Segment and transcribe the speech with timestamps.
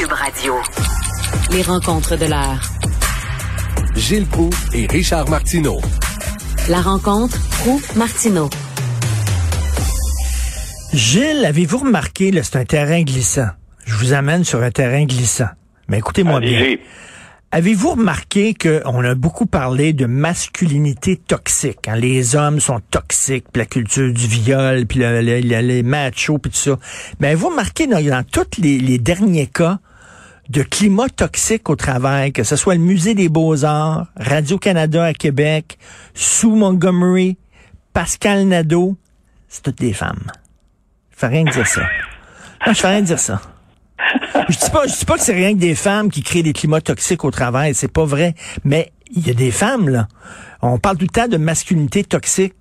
[0.00, 0.54] Cube Radio.
[1.52, 2.62] Les rencontres de l'heure.
[3.96, 5.78] Gilles Proux et Richard Martineau.
[6.70, 8.48] La rencontre Proux-Martineau.
[10.94, 13.48] Gilles, avez-vous remarqué, là, c'est un terrain glissant.
[13.84, 15.48] Je vous amène sur un terrain glissant.
[15.88, 16.76] Mais écoutez-moi bien.
[17.52, 21.88] Avez-vous remarqué qu'on a beaucoup parlé de masculinité toxique?
[21.88, 21.96] hein?
[21.96, 26.38] Les hommes sont toxiques, puis la culture du viol, puis le- le- le- les machos,
[26.38, 26.78] puis tout ça.
[27.18, 29.78] Mais avez-vous remarqué dans, dans tous les, les derniers cas
[30.50, 35.78] de climat toxique au travail, que ce soit le Musée des Beaux-Arts, Radio-Canada à Québec,
[36.12, 37.36] Sue Montgomery,
[37.92, 38.96] Pascal Nadeau,
[39.46, 40.26] c'est toutes des femmes.
[41.12, 41.82] Je fais rien que dire ça.
[42.66, 43.40] Non, je fais rien que dire ça.
[44.48, 46.52] Je dis pas, je dis pas que c'est rien que des femmes qui créent des
[46.52, 48.34] climats toxiques au travail, c'est pas vrai.
[48.64, 50.08] Mais il y a des femmes, là.
[50.62, 52.54] On parle tout le temps de masculinité toxique.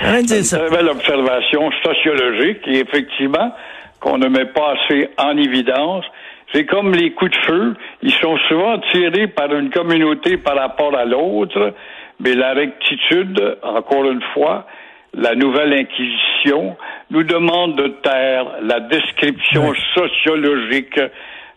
[0.00, 0.58] Rien que dire Une ça.
[0.58, 3.52] très belle observation sociologique et effectivement
[4.00, 6.04] qu'on ne met pas assez en évidence.
[6.52, 10.96] C'est comme les coups de feu, ils sont souvent tirés par une communauté par rapport
[10.96, 11.74] à l'autre,
[12.20, 14.66] mais la rectitude, encore une fois,
[15.12, 16.76] la nouvelle inquisition
[17.10, 21.00] nous demande de taire la description sociologique.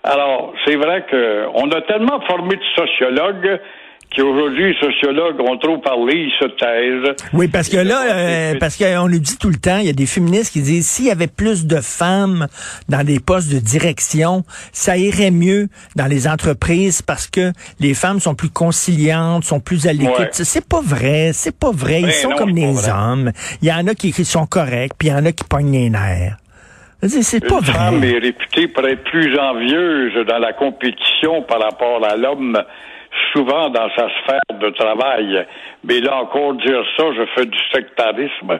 [0.03, 3.59] Alors, c'est vrai que on a tellement formé de sociologues
[4.15, 7.15] qu'aujourd'hui, les sociologues ont trop parlé, ils se taisent.
[7.33, 9.93] Oui, parce que là, euh, parce qu'on nous dit tout le temps, il y a
[9.93, 12.47] des féministes qui disent s'il y avait plus de femmes
[12.89, 18.19] dans des postes de direction, ça irait mieux dans les entreprises parce que les femmes
[18.19, 20.17] sont plus conciliantes, sont plus à l'écoute.
[20.19, 20.29] Ouais.
[20.31, 21.99] C'est pas vrai, c'est pas vrai.
[22.01, 22.91] Ils Ben sont non, comme vrai.
[22.91, 23.31] hommes.
[23.61, 25.71] Il y en a qui, qui sont corrects, puis il y en a qui pognent
[25.71, 26.37] les nerfs.
[27.01, 28.09] C'est pas Une femme vrai.
[28.11, 32.61] est réputée pour être plus envieuse dans la compétition par rapport à l'homme,
[33.33, 35.45] souvent dans sa sphère de travail.
[35.83, 38.59] Mais là encore, dire ça, je fais du sectarisme.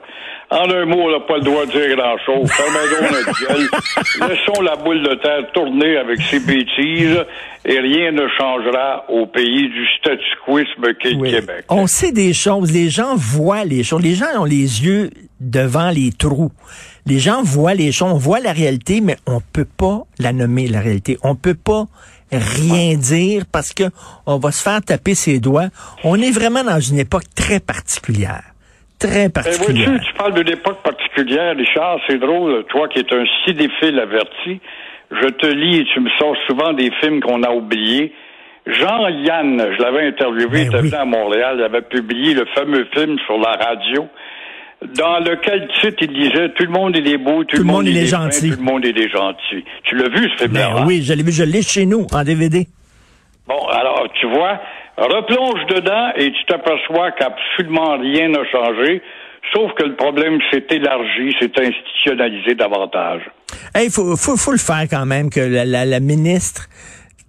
[0.51, 2.49] En un mot, on n'a pas le droit de dire grand-chose.
[2.51, 4.29] Fermez donc notre gueule.
[4.29, 7.23] Laissons la boule de terre tourner avec ses bêtises
[7.65, 11.31] et rien ne changera au pays du statu quoisme qu'est le Oui.
[11.31, 11.65] Québec.
[11.69, 12.71] On sait des choses.
[12.71, 14.01] Les gens voient les choses.
[14.01, 16.51] Les gens ont les yeux devant les trous.
[17.05, 18.11] Les gens voient les choses.
[18.13, 21.17] On voit la réalité, mais on peut pas la nommer, la réalité.
[21.23, 21.85] On peut pas
[22.31, 23.83] rien dire parce que
[24.25, 25.67] on va se faire taper ses doigts.
[26.03, 28.43] On est vraiment dans une époque très particulière.
[28.99, 29.99] Très Eh, particulière.
[30.05, 34.59] tu parles d'une époque particulière, Richard, c'est drôle, toi qui es un cinéphile averti,
[35.11, 38.13] je te lis et tu me sors souvent des films qu'on a oubliés.
[38.67, 40.89] Jean-Yann, je l'avais interviewé, Ben il était oui.
[40.89, 44.07] venu à Montréal, il avait publié le fameux film sur la radio,
[44.81, 47.97] dans lequel titre il disait Tout le monde il est beau, tout, le monde il
[47.97, 48.49] est gentil.
[48.49, 49.63] tout le monde il est gentil.
[49.83, 50.69] Tu l'as vu ce film-là?
[50.69, 50.83] Ben hein?
[50.87, 52.67] oui, je l'ai vu, je l'ai chez nous en DVD.
[53.47, 54.59] Bon, alors, tu vois,
[54.97, 59.01] replonge dedans et tu t'aperçois qu'absolument rien n'a changé,
[59.53, 63.21] sauf que le problème s'est élargi, s'est institutionnalisé davantage.
[63.75, 66.67] Il faut, faut, faut le faire quand même que la, la, la ministre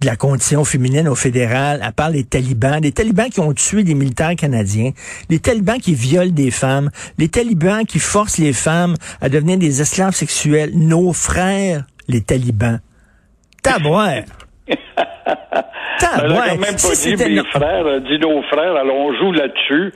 [0.01, 3.83] de la condition féminine au fédéral, elle parle des talibans, des talibans qui ont tué
[3.83, 4.91] des militaires canadiens,
[5.29, 6.89] les talibans qui violent des femmes,
[7.19, 12.79] les talibans qui forcent les femmes à devenir des esclaves sexuels, nos frères, les talibans.
[13.61, 14.25] Tabouère!
[15.99, 16.47] Tabouère!
[16.49, 19.93] quand même pas Si dit mes frères, elle dit nos frères, alors on joue là-dessus.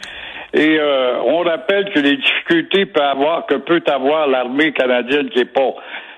[0.54, 5.40] Et euh, on rappelle que les difficultés peut avoir, que peut avoir l'armée canadienne qui
[5.40, 5.74] est pas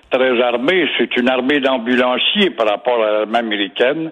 [0.10, 4.12] très armée, c'est une armée d'ambulanciers par rapport à l'armée américaine.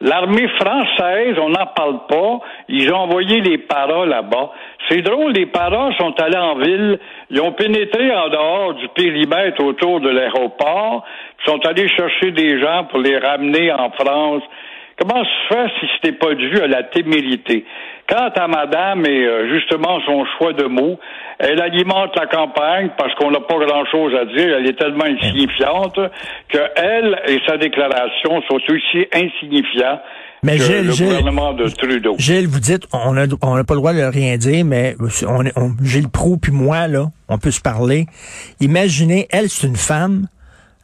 [0.00, 2.40] L'armée française, on n'en parle pas.
[2.68, 4.50] Ils ont envoyé les paras là-bas.
[4.88, 6.98] C'est drôle, les paras sont allés en ville.
[7.30, 11.04] Ils ont pénétré en dehors du périmètre autour de l'aéroport.
[11.38, 14.42] Ils sont allés chercher des gens pour les ramener en France.
[14.98, 17.64] Comment se fait si c'était pas dû à la témérité?
[18.08, 20.98] Quant à madame et euh, justement son choix de mots,
[21.38, 24.56] elle alimente la campagne parce qu'on n'a pas grand-chose à dire.
[24.58, 25.98] Elle est tellement insignifiante
[26.48, 30.00] que elle et sa déclaration sont aussi insignifiants
[30.42, 32.14] Mais que Gilles, le Gilles- gouvernement de Trudeau.
[32.18, 33.26] Gilles, vous dites, on n'a
[33.64, 34.94] pas le droit de rien dire, mais
[35.26, 38.04] on, on, Gilles Proux puis moi, là, on peut se parler.
[38.60, 40.26] Imaginez, elle, c'est une femme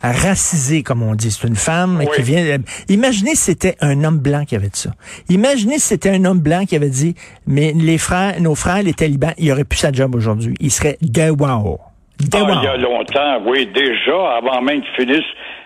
[0.03, 1.31] racisée, comme on dit.
[1.31, 2.07] C'est une femme Oui.
[2.15, 2.59] qui vient...
[2.89, 4.91] Imaginez si c'était un homme blanc qui avait dit ça.
[5.29, 7.15] Imaginez si c'était un homme blanc qui avait dit,
[7.47, 10.55] mais les frères, nos frères, les talibans, il aurait pu sa job aujourd'hui.
[10.61, 11.79] Il serait de wow.
[12.21, 12.49] De Ah, wow.
[12.61, 15.25] il y a longtemps, oui, déjà, avant même qu'il finisse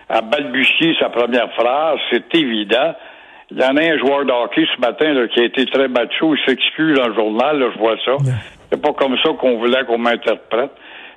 [0.09, 2.95] à balbutier sa première phrase, c'est évident.
[3.51, 5.87] Il y en a un joueur de hockey ce matin là, qui a été très
[5.89, 8.13] macho, il s'excuse dans le journal, là, je vois ça.
[8.73, 10.71] C'est pas comme ça qu'on voulait qu'on m'interprète.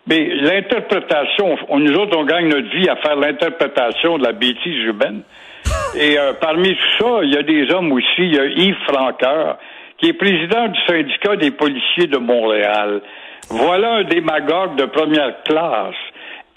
[0.10, 4.84] Mais l'interprétation, on- nous autres, on gagne notre vie à faire l'interprétation de la bêtise
[4.86, 5.22] humaine.
[6.00, 8.06] Et euh, parmi tout ça, il y a des hommes aussi.
[8.20, 9.58] Il y a Yves Franqueur,
[9.98, 13.02] qui est président du syndicat des policiers de Montréal.
[13.50, 15.96] Voilà un démagogue de première classe.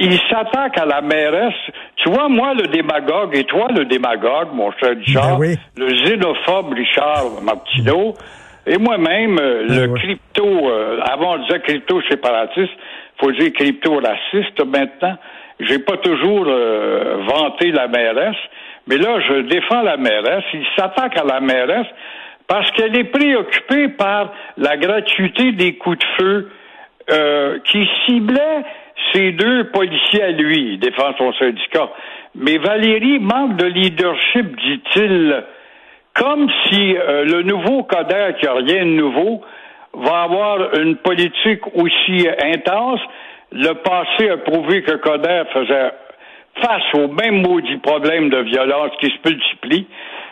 [0.02, 1.52] il s'attaque à la mairesse.
[1.96, 5.54] Tu vois, moi, le démagogue, et toi, le démagogue, mon cher Richard, Ben oui.
[5.76, 8.14] le xénophobe Richard Martineau,
[8.66, 10.00] et moi-même, euh, Ben le oui.
[10.00, 12.72] crypto, euh, avant on disait crypto-séparatiste,
[13.20, 15.16] faut dire crypto-raciste maintenant.
[15.60, 18.36] J'ai pas toujours euh, vanté la mairesse,
[18.86, 20.44] mais là, je défends la mairesse.
[20.54, 21.86] Il s'attaque à la mairesse
[22.48, 26.50] parce qu'elle est préoccupée par la gratuité des coups de feu
[27.10, 28.64] euh, qui ciblait
[29.12, 30.74] ces deux policiers à lui.
[30.74, 31.90] Il défend son syndicat.
[32.34, 35.44] Mais Valérie manque de leadership, dit-il,
[36.14, 39.42] comme si euh, le nouveau Coder, qui n'a rien de nouveau,
[39.94, 43.00] va avoir une politique aussi intense.
[43.52, 45.90] Le passé a prouvé que Coder faisait
[46.62, 49.86] face aux mêmes maudits problèmes de violence qui se multiplient,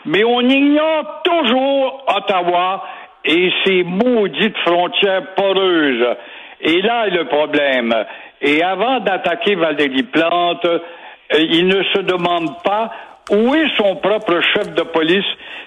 [0.05, 2.84] mais on ignore toujours Ottawa
[3.25, 6.16] et ses maudites frontières poreuses.
[6.60, 7.94] Et là est le problème.
[8.40, 10.78] Et avant d'attaquer Valérie Plante, euh,
[11.32, 12.90] il ne se demande pas
[13.31, 15.25] où est son propre chef de police?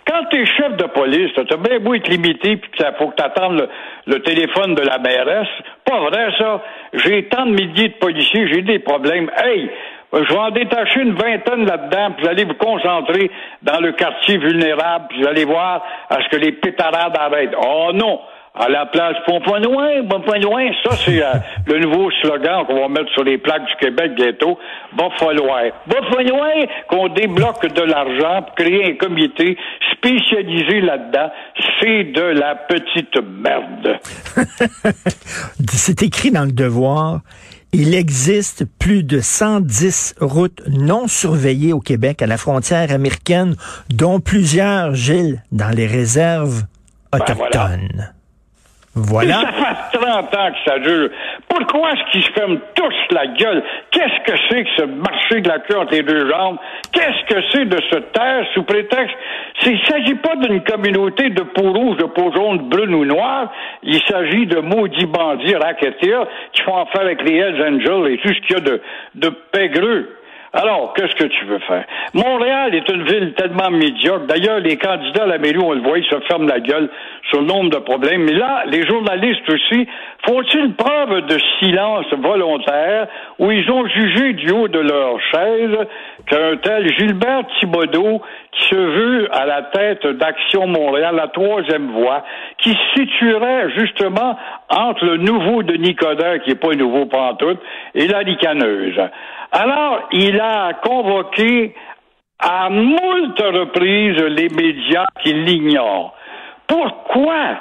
[0.07, 3.15] Quand tu es chef de police, t'as bien beau être limité, puis il faut que
[3.15, 3.69] tu attendes le,
[4.07, 5.47] le téléphone de la mairesse.
[5.85, 6.61] Pas vrai, ça?
[6.93, 9.29] J'ai tant de milliers de policiers, j'ai des problèmes.
[9.37, 9.69] Hey,
[10.13, 13.31] je vais en détacher une vingtaine là-dedans, puis vous allez vous concentrer
[13.61, 17.55] dans le quartier vulnérable, puis vous allez voir à ce que les pétarades arrêtent.
[17.63, 18.19] Oh non!
[18.53, 21.31] À la place Pomponoin, Pomponoin, ça c'est euh,
[21.67, 24.59] le nouveau slogan qu'on va mettre sur les plaques du Québec bientôt.
[24.91, 25.69] Buffaloin.
[25.87, 29.57] Buffaloin, qu'on débloque de l'argent pour créer un comité
[29.93, 31.31] spécialisé là-dedans.
[31.79, 33.99] C'est de la petite merde.
[35.69, 37.21] C'est écrit dans le devoir.
[37.71, 43.55] Il existe plus de 110 routes non surveillées au Québec à la frontière américaine,
[43.89, 46.63] dont plusieurs, Gilles, dans les réserves
[47.13, 47.87] autochtones.
[47.95, 48.20] Voilà.
[48.93, 51.09] Et ça fait 30 ans que ça dure.
[51.47, 53.63] Pourquoi est-ce qu'ils se ferment tous la gueule?
[53.89, 56.57] Qu'est-ce que c'est que ce marché de la queue entre les deux jambes?
[56.91, 59.15] Qu'est-ce que c'est de se taire sous prétexte?
[59.65, 63.49] Il ne s'agit pas d'une communauté de peau rouge, de peau jaune, brune ou noire.
[63.83, 68.33] Il s'agit de maudits bandits racketteurs qui font affaire avec les Hells Angels et tout
[68.33, 68.81] ce qu'il y a de,
[69.15, 70.09] de pègreux.
[70.53, 71.85] Alors, qu'est-ce que tu veux faire?
[72.13, 74.25] Montréal est une ville tellement médiocre.
[74.25, 76.89] D'ailleurs, les candidats à la mairie, on le voit, ils se ferment la gueule
[77.29, 78.23] sur le nombre de problèmes.
[78.23, 79.87] Mais là, les journalistes aussi,
[80.27, 83.07] font-ils preuve de silence volontaire
[83.39, 85.77] où ils ont jugé du haut de leur chaise
[86.27, 88.21] qu'un tel Gilbert Thibodeau,
[88.51, 92.25] qui se veut à la tête d'Action Montréal, la troisième voie,
[92.57, 94.37] qui se situerait justement
[94.69, 97.59] entre le nouveau de Nicodère, qui n'est pas nouveau pantoute,
[97.95, 98.99] et la licaneuse.
[99.51, 101.73] Alors, il a convoqué
[102.39, 106.13] à moult reprises les médias qui l'ignorent.
[106.67, 107.57] Pourquoi?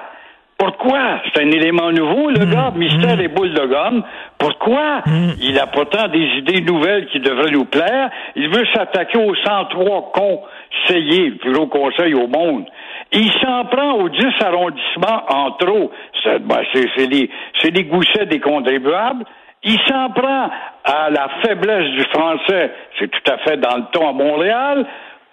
[0.56, 1.20] Pourquoi?
[1.34, 4.02] C'est un élément nouveau, le gars, mystère et boule de gomme.
[4.38, 5.00] Pourquoi?
[5.40, 8.10] Il a pourtant des idées nouvelles qui devraient nous plaire.
[8.37, 12.66] Il veut s'attaquer aux 103 conseillers, le plus gros conseil au monde.
[13.12, 15.90] Il s'en prend aux 10 arrondissements en trop.
[16.22, 19.25] C'est ben, c'est- c'est les, c'est les goussets des contribuables.
[19.62, 20.50] Il s'en prend
[20.84, 22.72] à la faiblesse du français.
[22.98, 24.86] C'est tout à fait dans le ton à Montréal.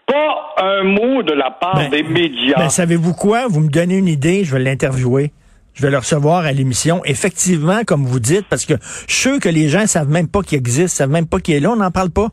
[0.06, 2.58] Pas un mot de la part Ben, des médias.
[2.58, 3.48] Ben, savez-vous quoi?
[3.48, 5.32] Vous me donnez une idée, je vais l'interviewer.
[5.74, 7.02] Je vais le recevoir à l'émission.
[7.06, 8.74] Effectivement, comme vous dites, parce que
[9.08, 11.56] je suis sûr que les gens savent même pas qu'il existe, savent même pas qu'il
[11.56, 12.28] est là, on n'en parle pas.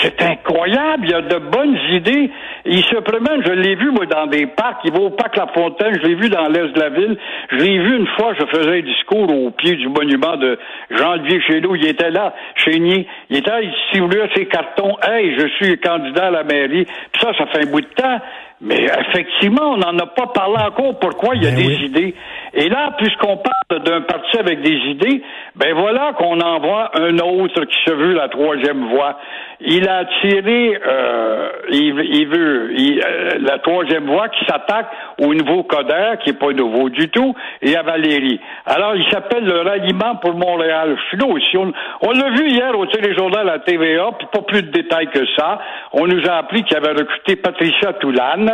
[0.00, 2.30] C'est incroyable, il y a de bonnes idées.
[2.66, 5.48] Il se promène, je l'ai vu moi dans des parcs, il va au parc La
[5.48, 7.18] Fontaine, je l'ai vu dans l'est de la ville,
[7.50, 10.58] je l'ai vu une fois, je faisais un discours au pied du monument de
[10.90, 15.46] Jean-Olivier Chéneau, il était là, Chénier, il était là, il ciblait ses cartons, hey, je
[15.56, 18.20] suis candidat à la mairie, puis ça, ça fait un bout de temps.
[18.60, 20.98] Mais effectivement, on n'en a pas parlé encore.
[20.98, 21.34] Pourquoi?
[21.34, 21.84] Il y a Ben des oui.
[21.86, 22.14] idées?
[22.54, 25.22] Et là, puisqu'on parle d'un parti avec des idées,
[25.56, 29.18] ben voilà qu'on envoie un autre qui se veut la troisième voie.
[29.60, 34.86] Il a tiré, euh, il, il veut il- euh, la troisième voie qui s'attaque
[35.20, 38.40] au nouveau Coder, qui est pas nouveau du tout, et à Valérie.
[38.66, 40.96] Alors, il s'appelle le ralliement pour Montréal.
[41.12, 41.56] Là aussi.
[41.56, 45.24] On, on l'a vu hier au téléjournal à TVA, puis pas plus de détails que
[45.36, 45.58] ça.
[45.92, 48.53] On nous a appris qu'il avait recruté Patricia Toulane,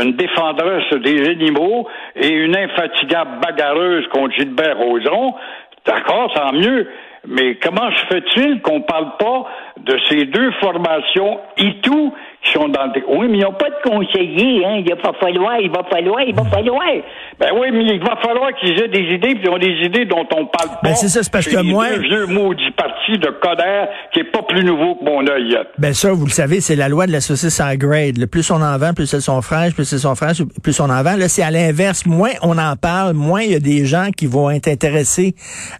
[0.00, 5.34] une défendresse des animaux et une infatigable bagarreuse contre Gilbert Rozon.
[5.86, 6.88] D'accord, tant mieux.
[7.26, 9.46] Mais comment se fait-il qu'on parle pas
[9.86, 11.38] de ces deux formations
[11.82, 13.02] tout qui sont dans le...
[13.06, 14.76] Oui, mais ils n'ont pas de conseillers, hein.
[14.78, 16.86] Il va pas falloir, il va falloir, il va falloir.
[17.38, 20.06] Ben oui, mais il va falloir qu'ils aient des idées, puis ils ont des idées
[20.06, 20.80] dont on parle pas.
[20.82, 21.86] Ben c'est ça, c'est parce que moi...
[21.86, 25.58] un vieux maudit parti de Coder qui est pas plus nouveau que mon œil.
[25.76, 28.16] Ben ça, vous le savez, c'est la loi de la saucisse à grade.
[28.16, 30.88] Le plus on en vend, plus elles sont fraîches, plus elles sont fraîches, plus on
[30.88, 31.16] en vend.
[31.16, 32.06] Là, c'est à l'inverse.
[32.06, 35.34] Moins on en parle, moins il y a des gens qui vont être intéressés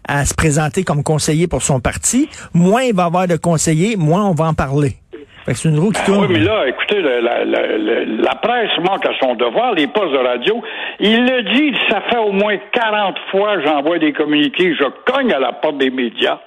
[0.07, 2.29] à se présenter comme conseiller pour son parti.
[2.53, 4.95] Moins il va y avoir de conseillers, moins on va en parler.
[5.47, 6.27] C'est une roue qui tourne.
[6.27, 10.61] oui, mais là, écoutez, la, presse manque à son devoir, les postes de radio.
[10.99, 15.33] Il le dit, ça fait au moins 40 fois que j'envoie des communiqués, je cogne
[15.33, 16.39] à la porte des médias.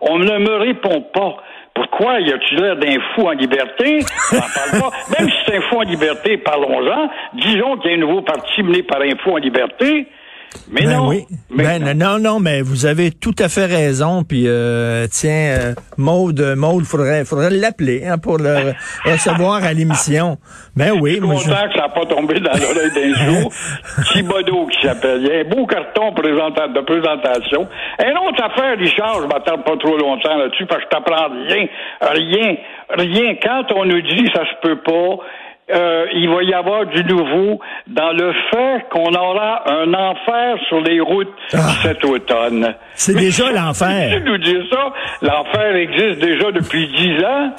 [0.00, 1.36] On ne me répond pas.
[1.74, 2.20] Pourquoi?
[2.20, 4.00] Y a-t-il l'air d'un fou en liberté?
[4.30, 4.90] parle pas.
[5.18, 7.08] Même si c'est un fou en liberté, parlons-en.
[7.34, 10.06] Disons qu'il y a un nouveau parti mené par un fou en liberté.
[10.70, 11.08] Mais ben non.
[11.08, 11.26] Oui.
[11.50, 12.18] ben, non.
[12.18, 14.24] non, mais vous avez tout à fait raison.
[14.24, 18.72] Puis euh, tiens, euh, Maude, Maude, faudrait, faudrait l'appeler hein, pour le
[19.04, 20.38] recevoir à l'émission.
[20.76, 21.20] Ben oui.
[21.20, 23.52] Je suis content que ça n'a pas tombé dans l'oreille d'un jour.
[24.12, 25.20] Thibodeau qui s'appelle.
[25.22, 27.68] Il y a un beau carton de présentation.
[27.98, 31.66] Et autre affaire, Richard, je m'attarde pas trop longtemps là-dessus parce que je t'apprends rien,
[32.00, 32.56] rien,
[32.90, 33.34] rien.
[33.42, 35.18] Quand on nous dit ça se peut pas,
[35.72, 40.80] euh, il va y avoir du nouveau dans le fait qu'on aura un enfer sur
[40.80, 41.58] les routes ah.
[41.82, 42.74] cet automne.
[42.94, 44.10] C'est déjà l'enfer.
[44.12, 47.52] Tu nous dis ça, l'enfer existe déjà depuis dix ans.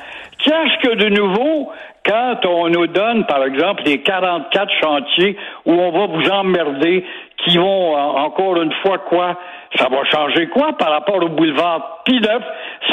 [0.43, 1.71] Qu'est-ce que de nouveau
[2.03, 7.05] quand on nous donne, par exemple, les 44 chantiers où on va vous emmerder,
[7.45, 9.37] qui vont encore une fois quoi?
[9.77, 12.27] Ça va changer quoi par rapport au boulevard P9?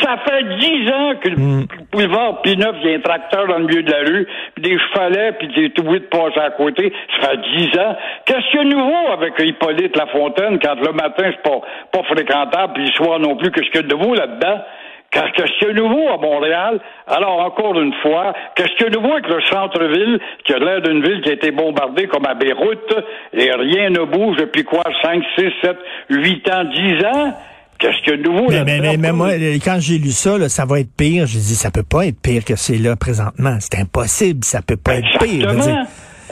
[0.00, 1.66] Ça fait dix ans que le hmm.
[1.90, 4.78] boulevard P9, il y a un tracteur dans le milieu de la rue, puis des
[4.78, 6.92] chevalets, puis des tout de passer à côté.
[7.20, 7.96] Ça fait dix ans.
[8.26, 11.60] Qu'est-ce qu'il y a de nouveau avec Hippolyte Lafontaine quand le matin, c'est pas,
[11.92, 13.50] pas fréquentable, puis le soir non plus?
[13.50, 14.60] Qu'est-ce qu'il y a de nouveau là-dedans?
[15.10, 16.80] Qu'est-ce qu'il y a nouveau à Montréal?
[17.06, 20.82] Alors, encore une fois, qu'est-ce qu'il y a nouveau avec le centre-ville, qui a l'air
[20.82, 22.94] d'une ville qui a été bombardée comme à Beyrouth,
[23.32, 24.84] et rien ne bouge depuis quoi?
[25.02, 25.76] 5, 6, 7,
[26.10, 27.32] 8 ans, 10 ans?
[27.78, 29.30] Qu'est-ce qu'il y a de nouveau mais, mais, mais, moi,
[29.64, 31.26] quand j'ai lu ça, là, ça va être pire.
[31.26, 33.56] J'ai dit, ça peut pas être pire que c'est là présentement.
[33.60, 34.42] C'est impossible.
[34.42, 35.48] Ça peut pas être pire.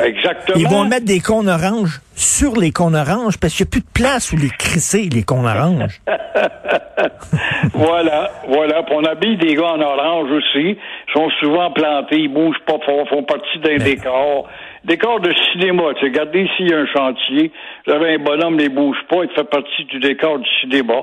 [0.03, 0.59] Exactement.
[0.59, 3.81] Ils vont mettre des cônes oranges sur les cônes oranges parce qu'il n'y a plus
[3.81, 6.01] de place où les crisser, les cônes oranges.
[7.75, 8.83] voilà, voilà.
[8.83, 10.77] Puis on habille des gars en orange aussi.
[10.77, 14.49] Ils sont souvent plantés, ils bougent pas fort, font partie d'un décor.
[14.85, 17.53] Décor de cinéma, tu sais, regardez ici, il y a un chantier.
[17.87, 21.03] J'avais un bonhomme, il bouge pas, il fait partie du décor du cinéma.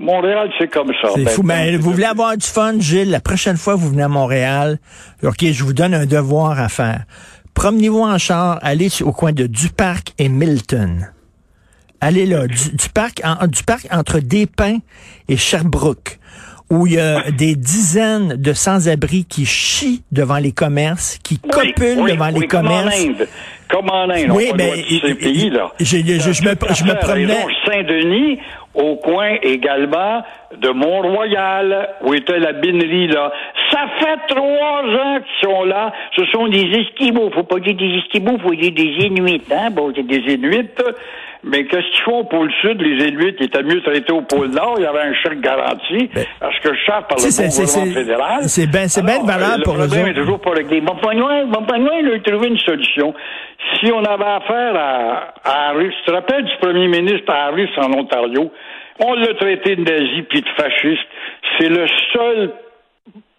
[0.00, 1.10] Montréal, c'est comme ça.
[1.14, 1.42] C'est ben, fou.
[1.44, 3.10] Mais vous voulez avoir du fun, Gilles?
[3.10, 4.78] La prochaine fois que vous venez à Montréal,
[5.22, 7.02] OK, je vous donne un devoir à faire.
[7.60, 11.10] Promenez-vous en char, allez au coin de Duparc et Milton.
[12.00, 14.78] Allez là, du, parc, du parc entre Despins
[15.28, 16.18] et Sherbrooke,
[16.70, 22.06] où il y a des dizaines de sans-abri qui chient devant les commerces, qui copulent
[22.08, 23.06] devant les commerces.
[23.68, 24.30] Comme en Inde.
[24.30, 24.72] Oui, mais
[25.02, 25.70] ben, pays, là.
[25.78, 27.46] Je, je, je, me, je me promenais.
[27.64, 28.38] Saint-Denis,
[28.74, 30.22] au coin également
[30.60, 33.32] de Mont-Royal, où était la binerie, là.
[33.70, 35.92] Ça fait trois ans qu'ils sont là.
[36.16, 37.30] Ce sont des esquimaux.
[37.32, 39.70] Faut pas dire des esquimaux, faut dire des Inuits, hein.
[39.70, 40.70] Bon, c'est des Inuits.
[41.42, 44.74] Mais qu'est-ce qu'ils font au pôle sud, les qui étaient mieux traités au pôle nord?
[44.76, 46.10] Il y avait un chèque garanti.
[46.14, 48.40] Ben, parce que je par le gouvernement fédéral.
[48.42, 49.82] C'est bien, c'est bien valable pour eux.
[49.82, 50.80] Le problème est toujours pas réglé.
[50.80, 53.14] Bon, pas loin, bon, pas loin, il a trouvé une solution.
[53.78, 57.92] Si on avait affaire à, à Harris, tu te rappelles du premier ministre Harris en
[57.92, 58.52] Ontario?
[59.02, 61.08] On l'a traité de nazi puis de fasciste.
[61.58, 62.52] C'est le seul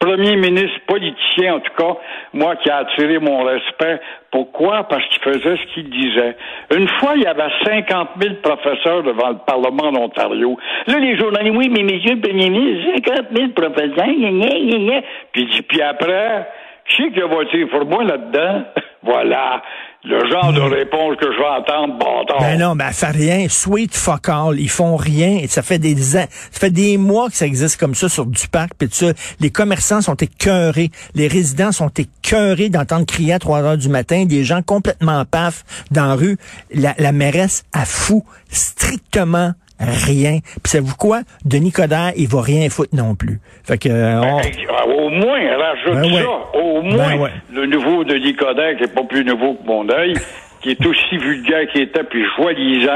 [0.02, 1.96] premier ministre politicien, en tout cas,
[2.34, 4.02] moi, qui a attiré mon respect.
[4.32, 4.84] Pourquoi?
[4.90, 6.36] Parce qu'il faisait ce qu'il disait.
[6.76, 10.58] Une fois, il y avait 50 000 professeurs devant le Parlement d'Ontario.
[10.88, 15.02] Là, les journalistes, oui, mais messieurs le premier ministre, 50 000 professeurs, gna, gna, gna,
[15.32, 16.48] Puis, puis après,
[16.90, 18.64] qui c'est qui a voté pour moi là-dedans?
[19.04, 19.62] voilà
[20.04, 20.74] le genre de hmm.
[20.74, 22.40] réponse que je vais entendre, bâtard.
[22.40, 23.48] Ben non, ben fait rien.
[23.48, 24.60] Sweet fuck all.
[24.60, 25.38] Ils font rien.
[25.42, 28.48] Et ça fait des ça fait des mois que ça existe comme ça sur du
[28.48, 28.72] parc.
[28.78, 30.90] Puis ça, les commerçants sont écœurés.
[31.14, 34.26] Les résidents sont écœurés d'entendre crier à 3 heures du matin.
[34.26, 36.38] Des gens complètement paf dans la rue.
[36.74, 40.40] La, la mairesse a fou strictement rien.
[40.42, 41.22] Puis savez-vous quoi?
[41.46, 43.40] Denis Coderre, il va rien foutre non plus.
[43.64, 46.60] Fait que euh, ben, au moins, rajoute ben ça.
[46.60, 50.14] Au ben moins le nouveau Denis Coderre, qui est pas plus nouveau que mon œil,
[50.62, 52.90] qui est aussi vulgaire qu'il était, puis joyeux,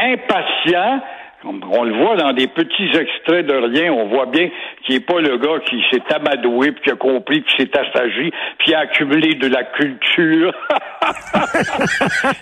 [0.00, 1.00] impatient,
[1.44, 4.48] on le voit dans des petits extraits de rien, on voit bien
[4.84, 8.32] qu'il n'est pas le gars qui s'est amadoué, puis qui a compris, puis s'est assagi,
[8.58, 10.52] puis a accumulé de la culture.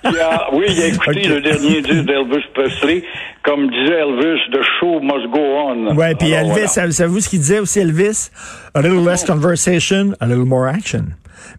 [0.05, 3.03] Il a- oui, il a écouté le dernier disque d'Elvis Presley.
[3.45, 5.95] Comme disait Elvis, the show must go on.
[5.97, 6.67] Ouais, puis Elvis, voilà.
[6.69, 8.31] savez-vous ce qu'il disait aussi, Elvis?
[8.75, 11.05] A little less conversation, a little more action.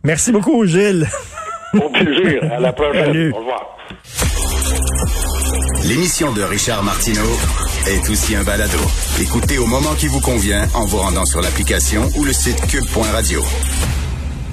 [0.04, 1.08] Merci beaucoup, Gilles.
[1.74, 2.44] Au plaisir.
[2.56, 3.06] À la prochaine.
[3.06, 3.32] Salut.
[3.34, 3.78] Au revoir.
[5.86, 7.22] L'émission de Richard Martineau
[7.88, 8.78] est aussi un balado.
[9.22, 13.42] Écoutez au moment qui vous convient en vous rendant sur l'application ou le site cube.radio.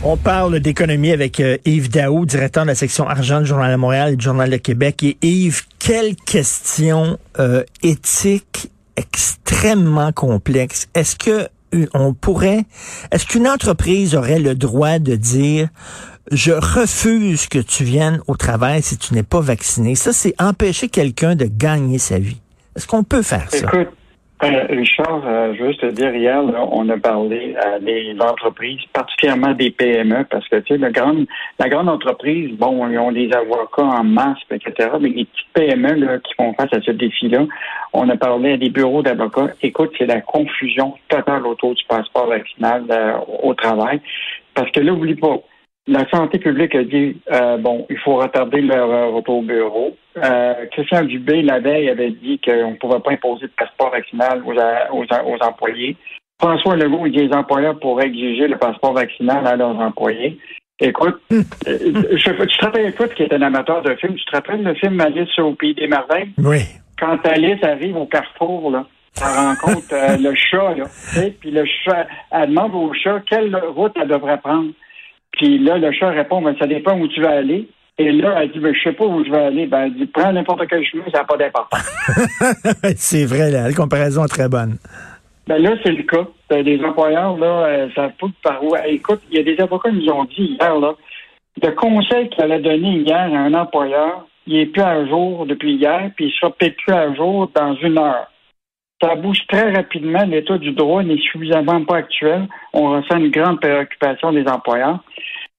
[0.03, 3.77] On parle d'économie avec euh, Yves Daou, directeur de la section argent du Journal de
[3.77, 5.03] Montréal et du Journal de Québec.
[5.03, 10.89] Et Yves, quelle question euh, éthique extrêmement complexe.
[10.95, 12.65] Est-ce que euh, on pourrait,
[13.11, 15.69] est-ce qu'une entreprise aurait le droit de dire
[16.31, 19.95] je refuse que tu viennes au travail si tu n'es pas vacciné?
[19.95, 22.41] Ça, c'est empêcher quelqu'un de gagner sa vie.
[22.77, 23.71] Est-ce qu'on peut faire ça?
[24.45, 28.81] Richard, euh, je veux juste te dire, hier, là, on a parlé à des entreprises,
[28.93, 31.27] particulièrement des PME, parce que, tu sais, la grande,
[31.59, 35.95] la grande entreprise, bon, ils ont des avocats en masse, etc., mais les petites PME
[35.95, 37.47] là, qui font face à ce défi-là,
[37.93, 39.51] on a parlé à des bureaux d'avocats.
[39.63, 44.01] Écoute, c'est la confusion totale autour du passeport vaccinal euh, au travail,
[44.55, 45.39] parce que là, oublie pas,
[45.87, 49.97] la santé publique a dit euh, bon, il faut retarder leur euh, retour au bureau.
[50.17, 54.43] Euh, Christian Dubé, la veille, avait dit qu'on ne pouvait pas imposer de passeport vaccinal
[54.47, 55.97] aux, aux, aux employés.
[56.41, 60.39] François Legault, il dit les employeurs pourraient exiger le passeport vaccinal à leurs employés.
[60.81, 64.33] Écoute, euh, je, tu te rappelles, écoute, qui est un amateur de film, tu te
[64.33, 66.33] rappelles le film Alice au Pays des Merveilles?
[66.39, 66.63] Oui.
[66.99, 68.85] quand Alice arrive au carrefour, là,
[69.21, 70.85] elle rencontre euh, le chat, là,
[71.41, 74.71] puis le chat, elle demande au chat quelle route elle devrait prendre.
[75.37, 77.69] Puis là, le chat répond, ben, ça dépend où tu vas aller.
[77.99, 79.67] Et là, elle dit, ben, je sais pas où je vais aller.
[79.67, 81.93] Ben, elle dit, prends n'importe quel chemin, ça n'a pas d'importance.
[82.97, 84.79] c'est vrai, la, la comparaison est très bonne.
[85.47, 86.27] Ben là, c'est le cas.
[86.49, 88.75] T'as des employeurs, là, euh, ça fout par où.
[88.87, 90.95] Écoute, il y a des avocats qui nous ont dit hier, là,
[91.63, 95.75] le conseil qu'elle a donné hier à un employeur, il est plus à jour depuis
[95.75, 98.31] hier, puis il sera peut-être plus à jour dans une heure.
[99.05, 100.25] Ça bouge très rapidement.
[100.25, 102.47] L'état du droit n'est suffisamment pas actuel.
[102.73, 105.01] On ressent une grande préoccupation des employeurs.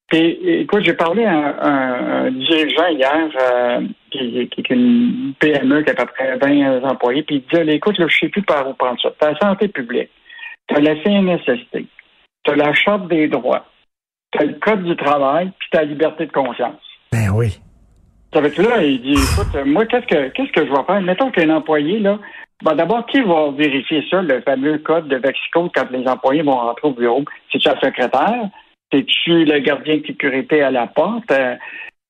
[0.08, 5.34] Puis, écoute, j'ai parlé à un, un- un dirigeant hier, euh, qui, qui est une
[5.40, 8.30] PME qui a à peu près 20 employés, puis il disait, écoute, là, je sais
[8.30, 9.10] plus par où prendre ça.
[9.20, 10.10] T'as la santé publique,
[10.68, 11.86] t'as la CNSST,
[12.44, 13.66] t'as la Charte des droits,
[14.32, 16.82] t'as le Code du travail, puis t'as la liberté de conscience.
[17.12, 17.60] Ben oui.
[18.34, 21.02] Ça veut dire là, il dit, écoute, moi, qu'est-ce que qu'est-ce que je vais faire?
[21.02, 22.20] Mettons qu'un employé, là,
[22.64, 26.58] ben d'abord, qui va vérifier ça, le fameux code de Vexicode, quand les employés vont
[26.58, 27.24] rentrer au bureau?
[27.52, 28.50] C'est-tu la secrétaire?
[28.92, 31.30] C'est-tu le gardien de sécurité à la porte?
[31.32, 31.56] Euh,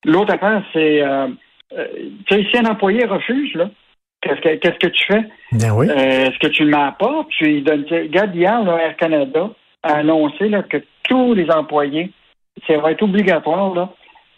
[0.04, 1.26] L'autre affaire, c'est, euh,
[1.76, 1.86] euh,
[2.30, 3.70] si un employé refuse, là,
[4.22, 5.24] qu'est-ce que, qu'est-ce que tu fais?
[5.52, 5.88] Ben oui.
[5.90, 7.28] Euh, Est-ce que tu le mets à la porte?
[7.30, 9.50] Tu lui donnes, regarde, hier, là, Air Canada
[9.82, 10.78] a annoncé là, que
[11.08, 12.12] tous les employés,
[12.66, 13.88] ça va être obligatoire là,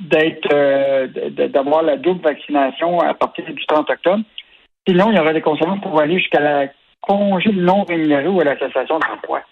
[0.00, 1.06] d'être euh,
[1.48, 4.22] d'avoir la double vaccination à partir du 30 octobre.
[4.88, 6.66] Sinon, il y aura des conséquences pour aller jusqu'à la
[7.02, 9.42] congé non rémunéré ou à la cessation d'emploi.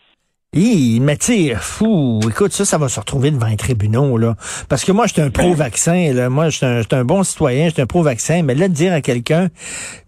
[0.55, 4.37] Hi, mais tu sais, fou, écoute, ça, ça va se retrouver devant les tribunaux, là.
[4.70, 6.31] Parce que moi, j'étais un pro-vaccin, là.
[6.31, 9.49] Moi, j'étais un, un bon citoyen, j'étais un pro-vaccin, mais là, de dire à quelqu'un,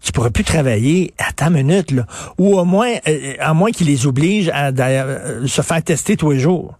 [0.03, 2.03] tu pourrais plus travailler, attends une minute, là.
[2.39, 6.31] Ou au moins, euh, à moins qu'il les oblige à, euh, se faire tester tous
[6.31, 6.73] les jours.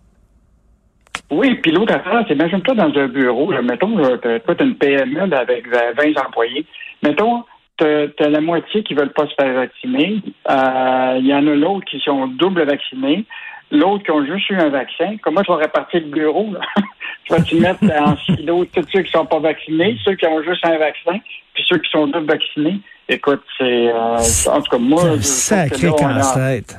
[1.29, 5.27] Oui, puis l'autre affaire, c'est imagine-toi dans un bureau, là, mettons, là, t'as, une PME
[5.27, 6.65] là, avec euh, 20 employés.
[7.03, 7.43] Mettons,
[7.79, 10.21] t'as, t'as la moitié qui veulent pas se faire vacciner.
[10.49, 13.25] Euh, Il y en a l'autre qui sont double vaccinés.
[13.71, 15.15] L'autre qui ont juste eu un vaccin.
[15.21, 16.47] Comment tu vas répartir le bureau?
[16.53, 16.59] Là?
[17.25, 20.65] tu vas-tu mettre en silo tous ceux qui sont pas vaccinés, ceux qui ont juste
[20.65, 21.19] un vaccin,
[21.53, 22.79] puis ceux qui sont double vaccinés?
[23.07, 23.89] Écoute, c'est...
[23.89, 24.17] euh,
[24.51, 25.01] en tout cas, moi...
[25.17, 26.77] je- C'est un je sacré casse-tête.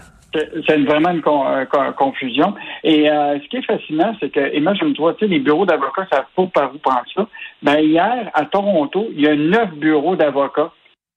[0.66, 2.54] c'est vraiment une con- euh, con- confusion.
[2.84, 6.24] Et euh, ce qui est fascinant, c'est que, imagine-toi, tu sais, les bureaux d'avocats savent
[6.36, 7.26] pas par où prendre ça.
[7.62, 10.72] Ben, hier, à Toronto, il y a neuf bureaux d'avocats.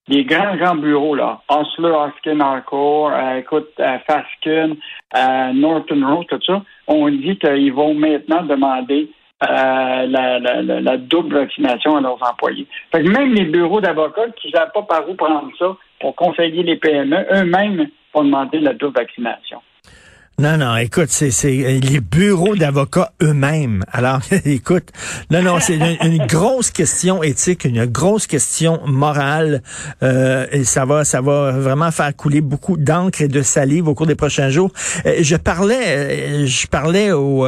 [0.10, 1.42] Des grands, grands bureaux, là.
[1.48, 4.76] Osler, Hoskin, Harcourt, euh, écoute, euh, Fasken,
[5.16, 6.62] euh, Norton Rose, tout ça.
[6.88, 9.10] On dit qu'ils vont maintenant demander
[9.44, 12.68] euh, la, la, la, double vaccination à leurs employés.
[12.92, 16.64] Fait que même les bureaux d'avocats qui savent pas par où prendre ça pour conseiller
[16.64, 19.62] les PME, eux-mêmes vont demander la double vaccination.
[20.40, 23.84] Non, non, écoute, c'est euh, les bureaux d'avocats eux-mêmes.
[23.92, 24.90] Alors, écoute,
[25.30, 29.62] non, non, c'est une, grosse question éthique, une grosse question morale,
[30.02, 33.94] euh, et ça va, ça va vraiment faire couler beaucoup d'encre et de salive au
[33.94, 34.72] cours des prochains jours.
[35.06, 37.46] Euh, je parlais, euh, je parlais au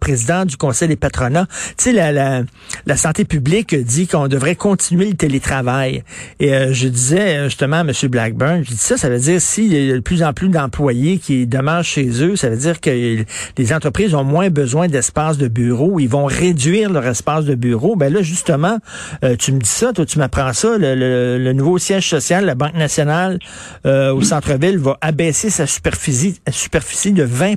[0.00, 1.46] président du Conseil des patronats.
[1.76, 2.42] Tu sais, la, la,
[2.86, 6.04] la santé publique dit qu'on devrait continuer le télétravail.
[6.40, 7.92] Et je disais justement à M.
[8.04, 11.18] Blackburn, je dis ça, ça veut dire s'il y a de plus en plus d'employés
[11.18, 15.98] qui demeurent chez Ça veut dire que les entreprises ont moins besoin d'espace de bureau.
[16.00, 17.96] Ils vont réduire leur espace de bureau.
[17.96, 18.78] Ben là, justement,
[19.24, 20.76] euh, tu me dis ça, toi, tu m'apprends ça.
[20.78, 23.38] Le, nouveau siège social, la Banque nationale
[23.86, 27.54] euh, au centre-ville, va abaisser sa superficie, superficie de 20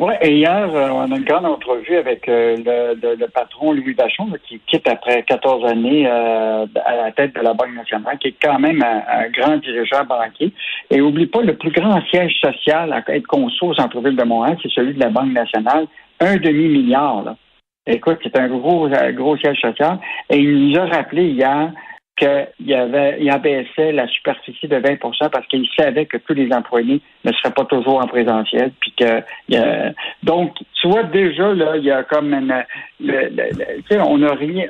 [0.00, 4.30] oui, et hier, euh, on a une grande entrevue avec euh, le, patron Louis Vachon,
[4.48, 8.36] qui quitte après 14 années euh, à la tête de la Banque nationale, qui est
[8.42, 10.54] quand même un, grand dirigeant banquier.
[10.90, 14.56] Et oublie pas, le plus grand siège social à être conçu au centre-ville de Montréal,
[14.62, 15.86] c'est celui de la Banque nationale,
[16.18, 17.34] un demi-milliard.
[17.86, 19.98] Écoute, c'est un gros, gros siège social.
[20.30, 21.72] Et il nous a rappelé hier
[22.16, 27.02] qu'il avait, il abaissait la superficie de 20% parce qu'il savait que tous les employés
[27.24, 29.22] ne seraient pas toujours en présentiel, puis que
[30.22, 32.64] donc tu vois déjà là, il y a comme une,
[33.00, 34.66] le, on a rien,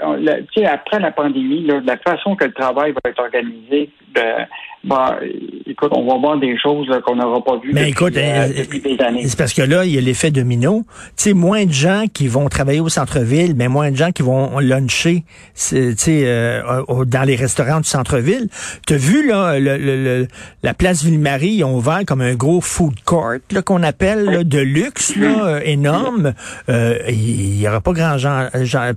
[0.53, 4.47] tu sais après la pandémie, là, la façon que le travail va être organisé, ben,
[4.83, 5.19] bah,
[5.67, 8.99] écoute, on va voir des choses qu'on n'aura pas vues depuis, écoute, euh, depuis des
[9.05, 9.27] années.
[9.27, 10.85] C'est parce que là, il y a l'effet domino.
[11.17, 14.23] Tu sais, moins de gens qui vont travailler au centre-ville, mais moins de gens qui
[14.23, 18.49] vont luncher, tu sais, euh, dans les restaurants du centre-ville.
[18.87, 20.27] Tu as vu, là, le,
[20.63, 25.15] la place Ville-Marie, ils ont ouvert comme un gros food court, qu'on appelle, de luxe,
[25.19, 26.33] euh, énorme.
[26.69, 28.49] Il y, aura pas grand gens,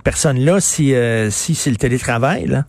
[0.02, 0.94] personne là si,
[1.28, 2.62] si c'est le télétravail, là.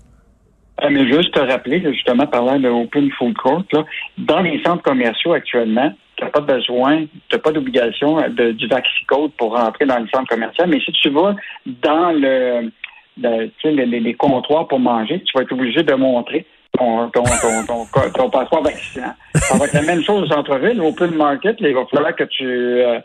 [0.77, 3.85] Ah, mais juste te rappeler, justement, parlant de Open Food Court, là,
[4.17, 9.31] dans les centres commerciaux actuellement, tu n'as pas besoin, tu n'as pas d'obligation du vaccicode
[9.37, 11.35] pour rentrer dans le centre commercial, mais si tu vas
[11.65, 12.71] dans le,
[13.17, 16.45] les, les, comptoirs pour manger, tu vas être obligé de montrer
[16.77, 17.23] ton, ton,
[17.67, 19.13] ton, ton, passeport vaccinant.
[19.35, 22.45] Ça va être la même chose au centre-ville, Open Market, il va falloir que tu...
[22.45, 22.99] Euh,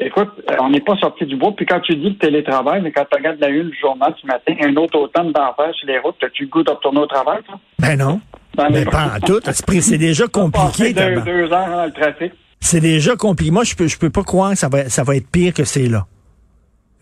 [0.00, 1.52] Écoute, euh, on n'est pas sorti du bois.
[1.56, 4.26] Puis quand tu dis le télétravail, mais quand tu regardes la une du journal ce
[4.26, 7.40] matin, un autre automne d'enfer sur les routes, as-tu le goût de retourner au travail,
[7.44, 7.58] toi?
[7.80, 8.20] Ben non.
[8.70, 9.40] mais pas en tout.
[9.44, 10.92] C'est déjà compliqué.
[10.92, 12.32] Deux, deux heures dans le trafic.
[12.60, 13.50] C'est déjà compliqué.
[13.50, 15.64] Moi, je peux, je peux pas croire que ça va, ça va être pire que
[15.64, 16.06] c'est là.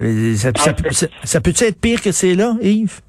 [0.00, 3.00] Euh, ça, ça, ah, ça, ça peut-tu être pire que c'est là, Yves?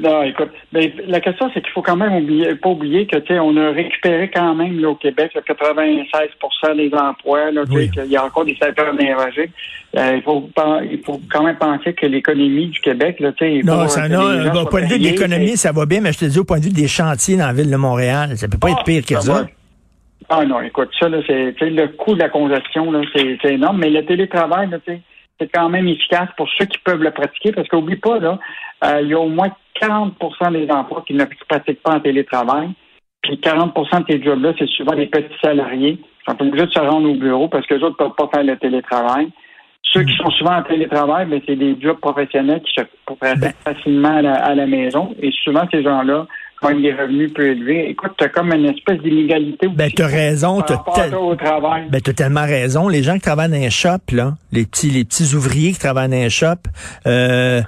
[0.00, 3.34] Non, écoute, ben, la question, c'est qu'il faut quand même oublier, pas oublier que, tu
[3.34, 8.16] sais, on a récupéré quand même, là, au Québec, 96% des emplois, là, il y
[8.16, 9.52] a encore des secteurs énergétiques.
[9.96, 10.50] Euh, il, faut,
[10.90, 13.60] il faut quand même penser que l'économie du Québec, là, tu sais...
[13.64, 16.24] Non, ça, non, au point de vue de l'économie, ça va bien, mais je te
[16.26, 18.70] dis, au point de vue des chantiers dans la ville de Montréal, ça peut pas
[18.70, 19.46] être pire que ah, ça.
[20.28, 23.88] Ah non, écoute, ça, là, c'est, le coût de la congestion, là, c'est, énorme, mais
[23.88, 25.00] le télétravail, là, tu sais,
[25.38, 28.38] c'est quand même efficace pour ceux qui peuvent le pratiquer, parce qu'oublie pas, là,
[28.84, 32.70] euh, il y a au moins 40% des emplois qui ne pratiquent pas en télétravail.
[33.22, 36.78] Puis 40 de ces jobs-là, c'est souvent des petits salariés qui sont obligés de se
[36.78, 39.28] rendre au bureau parce que les autres ne peuvent pas faire le télétravail.
[39.82, 43.74] Ceux qui sont souvent en télétravail, ben, c'est des jobs professionnels qui se pratiquent ben.
[43.74, 45.14] facilement à la, maison.
[45.20, 46.26] Et souvent, ces gens-là
[46.62, 47.90] ont des revenus plus élevés.
[47.90, 49.68] Écoute, tu as comme une espèce d'inégalité.
[49.68, 50.62] Ben, tu as raison.
[50.62, 50.82] Tu as
[51.90, 52.88] ben, tellement raison.
[52.88, 56.08] Les gens qui travaillent dans un shop, là, les petits, les petits ouvriers qui travaillent
[56.08, 56.56] dans un shop,
[57.06, 57.62] euh,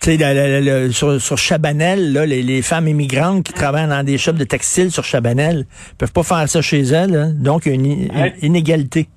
[0.00, 4.44] tu sais, sur, sur Chabanel, là, les, femmes immigrantes qui travaillent dans des shops de
[4.44, 7.14] textiles sur Chabanel peuvent pas faire ça chez elles.
[7.14, 7.32] Hein.
[7.34, 9.08] Donc, il y a une, inégalité.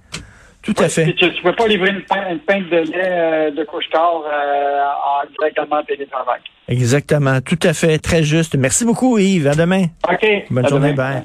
[0.62, 1.14] Tout à fait.
[1.14, 5.84] Tu ne peux pas livrer une, pinte, de lait euh, de couche-tard euh, en directement
[5.84, 6.40] télétravail.
[6.68, 7.42] Exactement.
[7.42, 7.98] Tout à fait.
[7.98, 8.56] Très juste.
[8.56, 9.48] Merci beaucoup, Yves.
[9.48, 9.86] À demain.
[10.08, 10.28] OK.
[10.50, 10.94] Bonne journée.
[10.94, 11.24] Bye.